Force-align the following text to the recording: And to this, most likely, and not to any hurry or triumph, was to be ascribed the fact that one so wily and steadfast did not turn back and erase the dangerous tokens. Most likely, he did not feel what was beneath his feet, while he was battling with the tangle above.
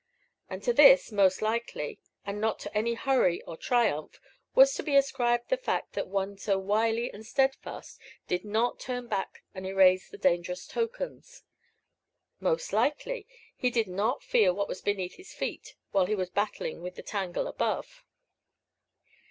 And 0.49 0.63
to 0.63 0.73
this, 0.73 1.11
most 1.11 1.43
likely, 1.43 1.99
and 2.25 2.41
not 2.41 2.57
to 2.61 2.75
any 2.75 2.95
hurry 2.95 3.39
or 3.43 3.55
triumph, 3.55 4.19
was 4.55 4.73
to 4.73 4.81
be 4.81 4.95
ascribed 4.95 5.49
the 5.49 5.57
fact 5.57 5.93
that 5.93 6.07
one 6.07 6.39
so 6.39 6.57
wily 6.57 7.13
and 7.13 7.23
steadfast 7.23 7.99
did 8.27 8.43
not 8.43 8.79
turn 8.79 9.05
back 9.05 9.43
and 9.53 9.67
erase 9.67 10.09
the 10.09 10.17
dangerous 10.17 10.65
tokens. 10.65 11.43
Most 12.39 12.73
likely, 12.73 13.27
he 13.55 13.69
did 13.69 13.87
not 13.87 14.23
feel 14.23 14.55
what 14.55 14.67
was 14.67 14.81
beneath 14.81 15.17
his 15.17 15.35
feet, 15.35 15.75
while 15.91 16.07
he 16.07 16.15
was 16.15 16.31
battling 16.31 16.81
with 16.81 16.95
the 16.95 17.03
tangle 17.03 17.45
above. 17.45 18.03